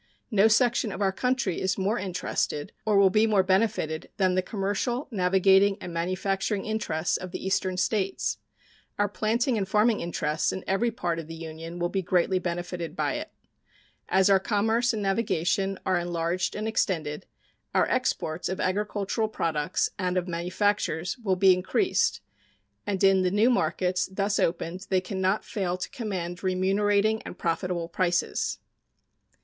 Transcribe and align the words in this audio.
No 0.31 0.47
section 0.47 0.91
of 0.91 0.99
our 0.99 1.11
country 1.11 1.61
is 1.61 1.77
more 1.77 1.99
interested 1.99 2.71
or 2.87 2.97
will 2.97 3.11
be 3.11 3.27
more 3.27 3.43
benefited 3.43 4.09
than 4.17 4.33
the 4.33 4.41
commercial, 4.41 5.07
navigating, 5.11 5.77
and 5.79 5.93
manufacturing 5.93 6.65
interests 6.65 7.17
of 7.17 7.29
the 7.29 7.45
Eastern 7.45 7.77
States. 7.77 8.39
Our 8.97 9.07
planting 9.07 9.59
and 9.59 9.67
farming 9.67 9.99
interests 9.99 10.51
in 10.51 10.63
every 10.65 10.89
part 10.89 11.19
of 11.19 11.27
the 11.27 11.35
Union 11.35 11.77
will 11.77 11.87
Be 11.89 12.01
greatly 12.01 12.39
benefited 12.39 12.95
by 12.95 13.13
it. 13.13 13.29
As 14.09 14.27
our 14.27 14.39
commerce 14.39 14.91
and 14.91 15.03
navigation 15.03 15.77
are 15.85 15.99
enlarged 15.99 16.55
and 16.55 16.67
extended, 16.67 17.27
our 17.75 17.87
exports 17.87 18.49
of 18.49 18.59
agricultural 18.59 19.27
products 19.27 19.91
and 19.99 20.17
of 20.17 20.27
manufactures 20.27 21.19
will 21.19 21.35
be 21.35 21.53
increased, 21.53 22.21
and 22.87 23.03
in 23.03 23.21
the 23.21 23.29
new 23.29 23.51
markets 23.51 24.07
thus 24.07 24.39
opened 24.39 24.87
they 24.89 24.99
can 24.99 25.21
not 25.21 25.45
fail 25.45 25.77
to 25.77 25.87
command 25.91 26.41
remunerating 26.43 27.21
and 27.21 27.37
profitable 27.37 27.87
prices. 27.87 28.57